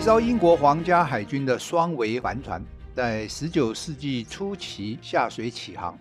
[0.00, 2.64] 一艘英国皇家海军的双桅帆船，
[2.96, 5.96] 在十九世纪初期下水启航，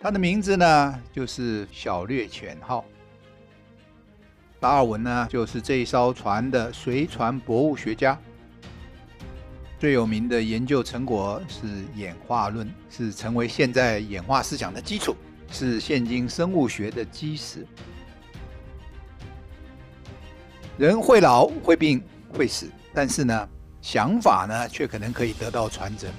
[0.00, 2.82] 它的名字呢就是小略犬号。
[4.58, 8.18] 达尔文呢就是这一艘船的随船博物学家，
[9.78, 15.14] 最有名的研究成果是演化论，是成为现在演化思想的基础，
[15.50, 17.66] 是现今生物学的基石。
[20.78, 22.70] 人会老、会病、会死。
[22.98, 23.48] 但是呢，
[23.80, 26.10] 想法呢，却可能可以得到传承。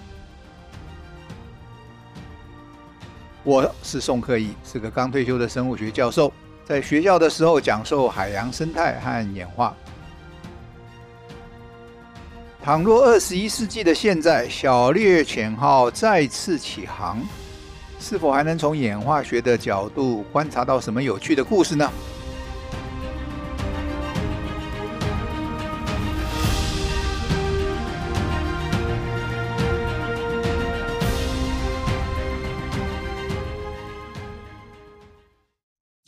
[3.44, 6.32] 我是宋克义，是个刚退休的生物学教授，
[6.64, 9.76] 在学校的时候讲授海洋生态和演化。
[12.64, 17.20] 倘若二十一世纪的现在，小猎犬号再次启航，
[18.00, 21.92] 是否还能从演化学的角度观察到什么有趣的故事呢？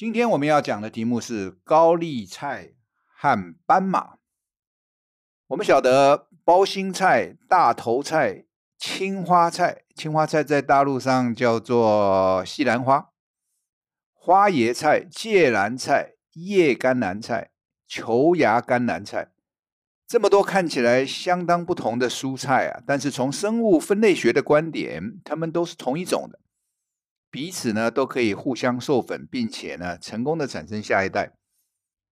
[0.01, 2.71] 今天我们要讲的题目是高丽菜
[3.05, 4.15] 和斑马。
[5.49, 8.45] 我们晓得包心菜、大头菜、
[8.79, 13.11] 青花菜，青花菜在大陆上叫做西兰花，
[14.11, 17.51] 花椰菜、芥蓝菜、叶甘蓝菜、
[17.87, 19.29] 球芽甘蓝菜，
[20.07, 26.39] 这么多看起来相当不同的蔬菜啊，但是从生物分类学的观点，它们都是同一种的。
[27.31, 31.31] 彼此呢都可以互相授粉，并且呢成功的产生下一代。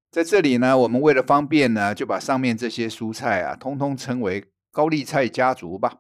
[0.10, 6.00] 在这里呢，我们为了方便呢，就把上面这些蔬菜啊，通通称为高丽菜家族吧。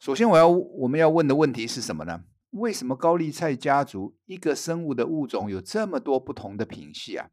[0.00, 2.24] 首先，我要我们要问的问题是什么呢？
[2.50, 7.28] 为什么高丽菜家族一个生物的物种有这么多不同的品系啊？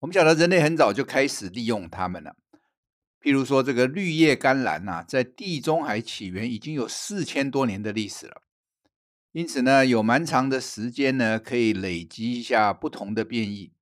[0.00, 2.36] 我们晓得人类很早就开始利用它们了。
[3.20, 8.42] 譬如说，这个绿叶甘蓝呐、在地中海起源已经有四千多年的历史了。
[9.32, 13.72] 因此呢，有蛮长的时间呢，可以累积一下不同的变异。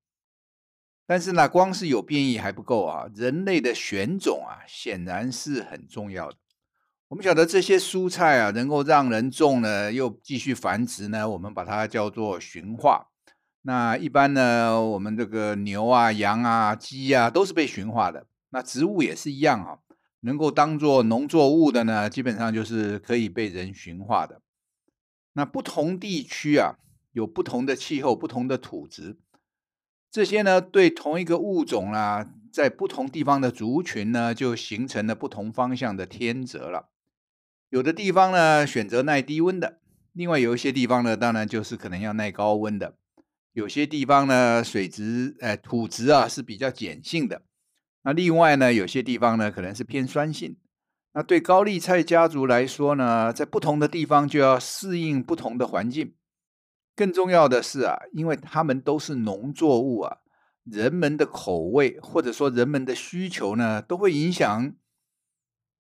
[1.07, 6.37] 但是呢，光是有变异还不够啊，人类的选种啊，显然是很重要的。
[7.09, 13.07] 我们晓得这些蔬菜啊，能够让人种呢，又继续繁殖呢，我们把它叫做驯化。
[13.63, 18.27] 那一般呢，我们这个牛啊、羊啊、鸡啊，都是被驯化的。
[18.51, 19.79] 那植物也是一样啊，
[20.21, 24.41] 能够当做农作物的呢，基本上就是可以被人驯化的。
[25.37, 26.77] 那不同地区啊，
[27.13, 29.19] 有不同的气候、不同的土质，
[30.11, 36.89] 这些呢，对同一个物种啊，在不同地方的族群呢，就形成了不同方向的天择了。
[37.69, 39.79] 有的地方呢，选择耐低温的；
[40.15, 42.97] 另外有一些地方呢，当然就是可能要耐高温的。
[43.53, 47.43] 有些地方呢，水质、呃，土质啊是比较碱性的。
[48.05, 50.57] 那另外呢，有些地方呢，可能是偏酸性。
[51.17, 56.13] 那对高丽菜家族来说呢，在不同的地方就要适应不同的环境。
[56.95, 60.19] 更重要的是啊，因为它们都是农作物啊，
[60.65, 64.75] 人们的口味或者说人们的需求呢，都会影响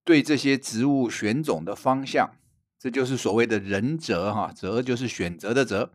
[0.07, 2.31] 对这些植物选种的方向。
[2.79, 5.93] 这就是所谓的人择哈，择就是选择的择。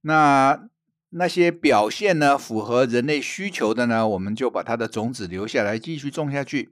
[0.00, 0.66] 那
[1.10, 6.70] 那些表现呢，符合人类需求的呢，我们就把它的种子留下来，继续种下去。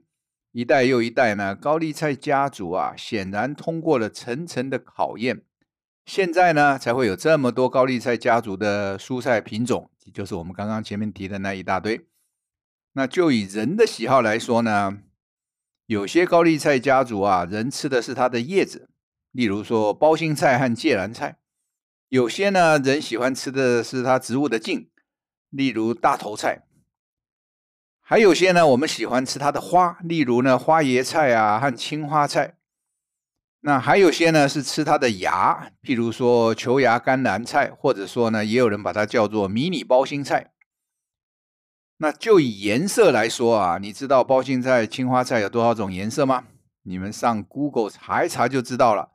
[0.51, 5.43] 一代又一代呢，高丽菜家族啊，显然通过了层层的考验，
[6.05, 12.07] 现在呢，才会有这么多高丽菜家族的蔬菜品种，就是我们刚刚前面提的那一大堆。
[12.93, 14.97] 那就以人的喜好来说呢，
[15.85, 18.89] 有些高丽菜家族啊，人吃的是它的叶子，
[19.31, 21.35] 例如说包心菜和芥蓝菜；
[22.09, 24.89] 有些呢，人喜欢吃的是它植物的茎，
[25.51, 26.65] 例如大头菜。
[28.09, 32.55] 还有些呢，我们喜欢吃它的花，例如呢花椰菜啊和青花菜。
[33.59, 40.53] 那还有些呢是吃它的芽，譬如说球芽甘蓝菜，或者说呢也有人把它叫做迷你包心菜。
[41.97, 46.45] 那就以颜色来说啊，你知道包心菜、青花菜有多少种颜色吗？
[46.81, 49.11] 你们上 Google 查一查就知道了。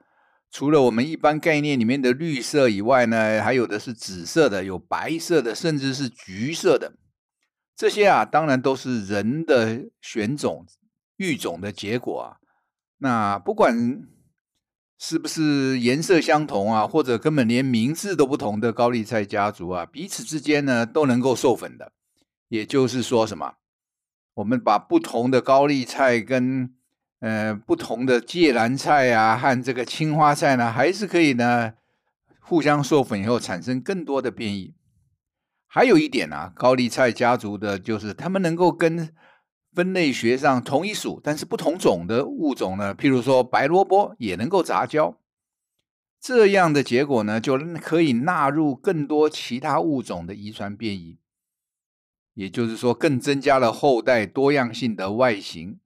[0.52, 6.92] 除了我们一般概念里面的绿色以外呢，还有的是紫色的，有白色的，甚至是橘色的。
[7.76, 10.64] 这些啊，当然都是人的选种
[11.16, 12.36] 育种的结果啊。
[12.98, 14.02] 那不管
[14.98, 21.92] 是不是颜色相同啊，或者根本连名字都不同的高丽菜家族啊，彼此之间呢都能够授粉的。
[22.48, 23.54] 也就是说，什么？
[24.34, 26.72] 我们把不同的高丽菜跟
[27.20, 31.74] 呃不同的芥蓝菜啊和这个青花菜呢，还是可以呢
[32.40, 34.74] 互相授粉以后产生更多的变异。
[35.74, 39.12] 还有一点啊，高丽菜家族的就是他们能够跟
[39.74, 45.18] 分类学上同一属但是不同种的物种呢，譬如说白萝卜也能够杂交，
[46.20, 51.18] 这样的结果呢，就可以纳入更多其他物种的遗传变异，
[52.34, 55.80] 也就是说，更增加了后代多样性的外形。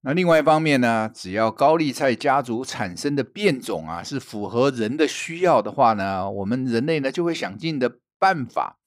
[0.00, 8.78] 那另外一方面呢，只要高丽菜家族产生的变种啊，是符合人的需要的话呢，我们人类呢就会想尽的办法，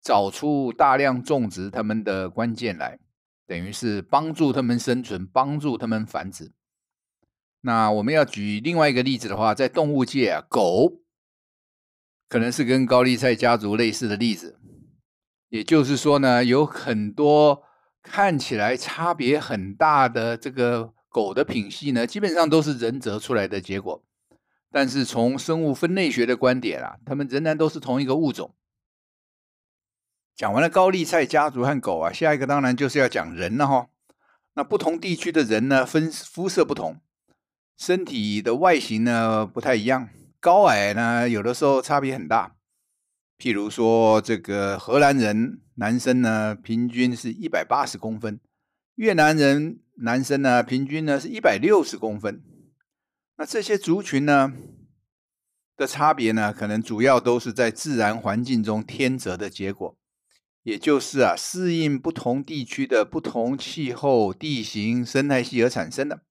[0.00, 2.98] 找出大量种植它们的关键来。
[3.46, 6.52] 等于是帮助他们生存，帮助他们繁殖。
[7.60, 11.02] 那我们要举另外一个例子的话，在动物界啊，狗
[12.30, 14.58] 可能是跟高丽菜家族类似的例子。
[15.50, 17.62] 也就是说呢，有很多
[18.02, 24.02] 看起来差别很大的这个狗的品系呢，基本上都是人择出来的结果。
[24.70, 28.54] 但是从生物分类学的观点啊，它们仍然都是同一个物种。
[30.38, 33.88] 讲完了高丽菜家族和狗啊，下一个当然就是要讲人了哈。
[34.54, 37.00] 那不同地区的人呢，分肤色不同，
[37.76, 40.08] 身体的外形呢不太一样，
[40.38, 42.54] 高矮呢有的时候差别很大。
[43.36, 48.36] 譬如说，这个荷兰人男生呢，平均是一百八十公分；
[48.94, 52.40] 越南人男生呢，平均呢是一百六十公分。
[53.38, 54.52] 那这些族群呢
[55.76, 59.97] 的差别呢，可能主要都是在自然环境中天择的结果。
[60.62, 66.22] 也就是啊，适应不同地区的不同气候、地形、生态系而产生的，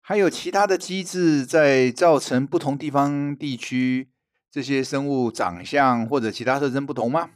[0.00, 4.10] 还有其他的机制在造成不同地方地区
[4.50, 7.30] 这些生物长相或者其他特征不同吗？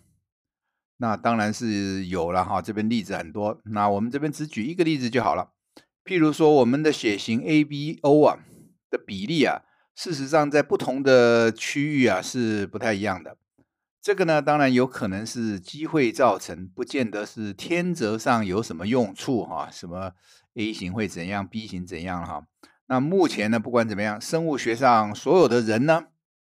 [0.98, 5.52] 那当然是有了哈，这边例子很多，那我们这边只举一个例子就好了。
[6.04, 8.38] 譬如说，我们的血型 ABO 啊
[8.90, 9.62] 的比例啊，
[9.94, 13.36] 事实上在不同的区域啊是不太一样的。
[14.00, 19.68] 这个呢，当然有可能是机会造成，不见得是天择上有什么用处哈。
[19.70, 20.12] 什么
[20.54, 22.46] A 型会怎样，B 型怎样哈？
[22.86, 26.04] 那目前呢，不管怎么样，生物学上所有的人呢，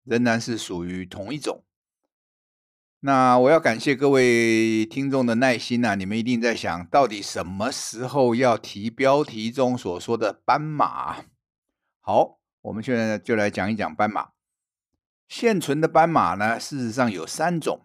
[0.05, 1.65] 仍然是属于同一种。
[3.01, 11.25] 那我要感谢各位听众的耐心呐，你们一定在想到底什么时候要提标题中所说的斑马？
[12.01, 14.29] 好，我们现在就来讲一讲斑马。
[15.29, 17.83] 现存的斑马呢，事实上有三种，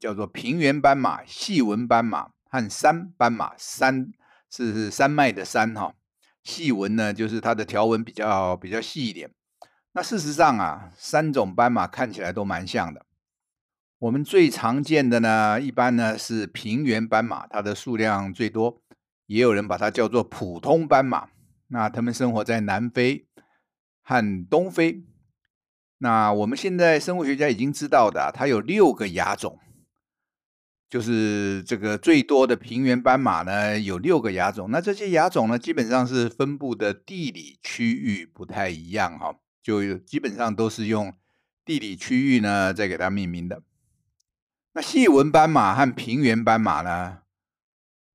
[0.00, 3.52] 叫做平原斑马、细纹斑马和山斑马。
[3.56, 4.12] 山
[4.50, 5.94] 是山脉的山哈，
[6.42, 9.30] 细纹呢就是它的条纹比较比较细一点。
[9.92, 13.06] 那事实上啊，三种斑马看起来都蛮像的。
[14.00, 18.82] 我们最常见的呢，一般呢是平原斑马，它的数量最多，
[19.26, 21.28] 也有人把它叫做普通斑马。
[21.68, 23.28] 那它们生活在南非
[24.02, 25.04] 和东非。
[26.02, 29.58] 那我们现在生物学家已经知道的，它有六个亚种，
[30.88, 34.70] 就是这个最多的平原斑马呢，有六个亚种。
[34.70, 41.12] 那这些亚种呢，基本上是分布的地理区域不太一样哈，就基本上都是用
[41.66, 43.62] 地理区域呢再给它命名的。
[44.72, 47.18] 那细纹斑马和平原斑马呢，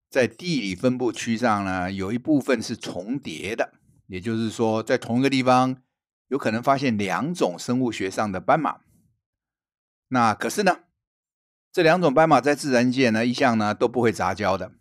[0.09, 3.73] 在地理分布区上呢，有一部分是重叠的，
[4.07, 5.77] 也就是说，在同一个地方。
[6.27, 8.81] 有可能发现两种生物学上的斑马，
[10.07, 10.79] 那可是呢，
[11.71, 14.71] 这两种斑马在自然界呢，一向呢都不会杂交的。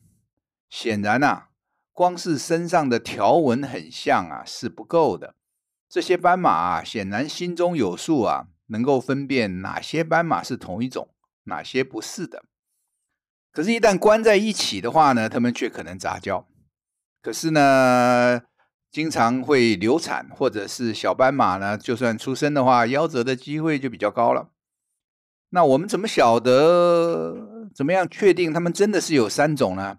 [0.70, 1.50] 显然啊，
[1.92, 5.34] 光是身上的条纹很像啊是不够的。
[5.88, 12.42] 这些斑马啊，显然心中有数啊，能够分辨哪些斑马是同一种，哪些不是的。
[13.52, 16.48] 可是，一旦关在一起的话呢，它们却可能杂交。
[17.22, 18.42] 可是呢，
[18.94, 24.50] 经常会流产，或者是小斑马呢，就算出生的话，夭折的机会就比较高了。
[25.50, 27.68] 那我们怎么晓得？
[27.74, 29.98] 怎么样确定它们真的是有三种呢？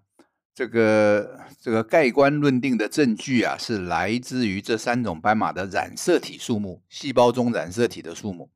[0.54, 8.48] 这个这个盖棺论定的证据啊，是来自于这三种斑马的染色体数目，细胞中染色体的数目。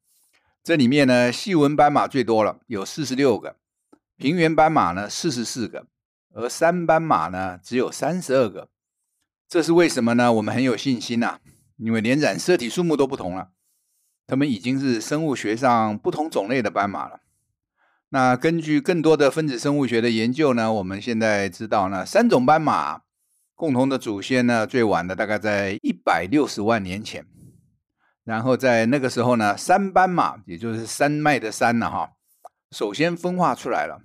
[0.64, 3.56] 这里面呢，细纹斑马最多了，有四十六个；
[4.16, 5.82] 平原斑马呢，四十四个；
[6.32, 8.68] 而三斑马呢，只有三十二个。
[9.50, 10.32] 这是为什么呢？
[10.34, 11.40] 我们很有信心呐、
[11.76, 13.48] 因为连染色体数目都不同了，
[14.28, 17.18] 它们已经是生物学上不同种类的斑马了。
[18.10, 23.00] 那根据更多的分子生物学的研究呢，我们现在知道呢，三种斑马
[23.56, 27.26] 共同的祖先呢，最晚的大概在一百六十万年前，
[28.22, 32.12] 然后在那个时候呢，山斑马也就是山脉的山呢，哈，
[32.70, 34.00] 首先分化出来了。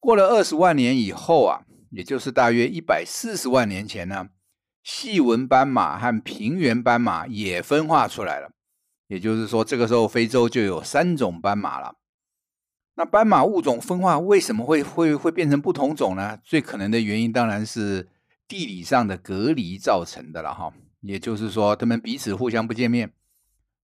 [0.00, 4.26] 过了二十万年以后啊，也就是大约一百四十万年前呢。
[4.82, 8.50] 细纹斑马和平原斑马也分化出来了，
[9.08, 11.96] 也就是说，这个时候非洲就有三种斑马了。
[12.96, 16.38] 那斑马物种分化为什么会会会变成不同种呢？
[16.44, 18.08] 最可能的原因当然是
[18.46, 20.72] 地理上的隔离造成的了哈。
[21.00, 23.12] 也就是说，它们彼此互相不见面。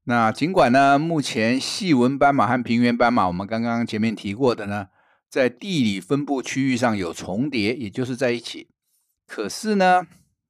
[0.04, 4.88] 那尽管呢，目前细纹斑马和平原斑马，我们刚刚前面提过的呢，
[5.30, 8.68] 在地理分布区域上有重叠，也就是在一起。
[9.26, 10.06] 可是呢，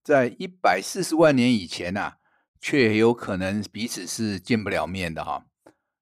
[0.06, 2.18] 在一百四十万年以前啊，
[2.60, 5.46] 却有可能彼此是见不了面的哈。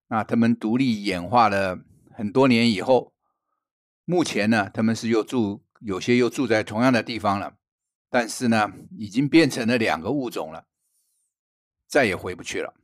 [0.08, 1.78] 那他们独立演化了
[2.12, 3.14] 很多年以后，
[4.04, 7.54] 目前呢，他们是又住，有些又住在同样的地方了。
[8.10, 10.66] 但是呢，已经变成了两个物种了，
[11.88, 12.74] 再也回不去了。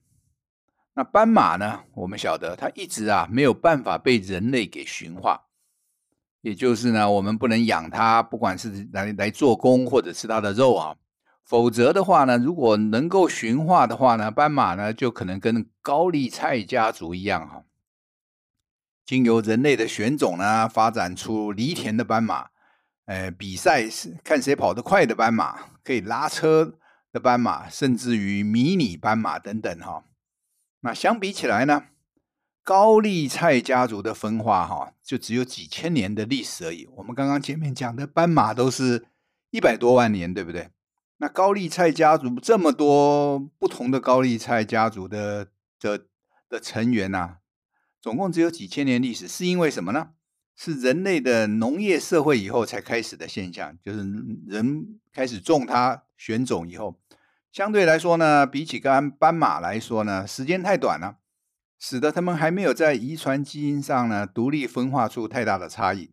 [0.95, 1.85] 那斑马呢？
[1.97, 5.49] 我们晓得它一直啊没有办法被人类给驯化，
[6.41, 10.97] 也就是呢，我们不能养它，不管是来来做工或者吃它的肉啊。
[11.45, 17.65] 否则的话呢，如果能够驯化的话呢，斑马呢就可能跟高丽菜家族一样哈，
[19.05, 22.51] 经由人类的选种呢，发展出犁田的斑马。
[23.07, 26.79] 呃，比赛是看谁跑得快的斑马，可以拉车
[27.11, 30.05] 的斑马，甚至于迷你斑马等等哈。
[30.83, 31.87] 那相比起来呢，
[32.63, 36.87] 高丽菜家族的分化哈，就只有几千年的历史而已。
[36.99, 39.09] 我们刚刚前面讲的斑马都是
[39.51, 40.71] 一百多万年，对不对？
[41.23, 45.49] 那高丽菜家族这么多不同的高丽菜家族的
[45.79, 46.07] 的
[46.49, 47.37] 的成员呐，
[48.01, 50.13] 总共只有几千年历史，是因为什么呢？
[50.57, 53.99] 是人类的农业社会以后才开始的现象，就是
[54.47, 56.99] 人开始种它、选种以后，
[57.53, 61.19] 相对来说呢，比起跟斑马来说呢，时间太短了，
[61.79, 66.13] 使得它们还没有在遗传基因上呢独立分化出太大的差异。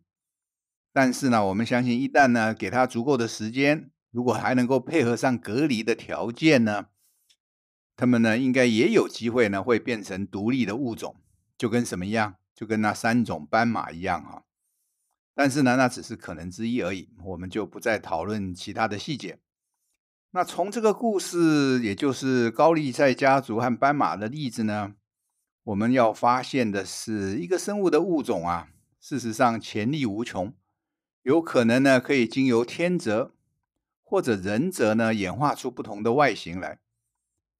[0.92, 6.86] 但是呢，我们相信，一旦呢给它足够的时间，如果还能够配合上隔离的条件呢，
[7.94, 11.14] 他们呢应该也有机会呢会变成独立的物种，
[11.56, 12.34] 就跟什么样？
[12.52, 14.42] 就跟那三种斑马一样哈，
[15.36, 19.38] 但是呢，那只是可能之一而已，我们就不再讨论其他的细节。
[20.32, 24.96] 那从这个故事，也就是高丽赛家族和斑马的例子呢，
[25.62, 28.70] 我们要发现的是，一个生物的物种啊，
[29.00, 30.52] 事实上潜力无穷，
[31.22, 33.36] 有可能呢可以经由天择
[34.08, 36.78] 或者人择呢演化出不同的外形来。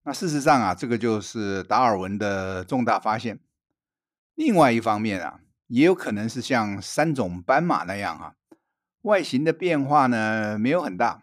[0.05, 3.38] 那事实上啊，这个就是达尔文的重大发现。
[4.35, 8.33] 另外一方面啊，也有可能是像三种斑马那样、啊，
[9.02, 11.23] 外形的变化呢没有很大，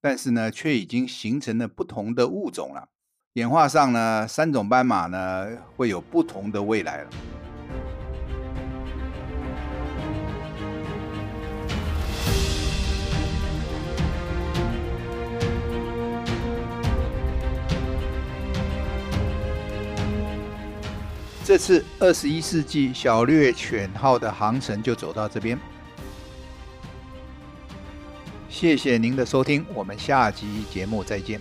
[0.00, 2.88] 但是呢却已经形成了不同的物种了。
[3.34, 7.10] 演化上呢，三种斑马呢会有不同的未来了。
[21.52, 25.60] 这次二十一世纪小猎犬号的航程就走到这边，
[28.48, 31.38] 谢谢您的收听，我们下集节目再见。